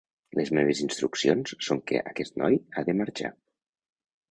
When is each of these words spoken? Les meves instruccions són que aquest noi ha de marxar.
Les 0.37 0.51
meves 0.59 0.79
instruccions 0.85 1.53
són 1.67 1.83
que 1.93 2.03
aquest 2.13 2.41
noi 2.45 2.59
ha 2.81 2.87
de 2.91 2.99
marxar. 3.05 3.33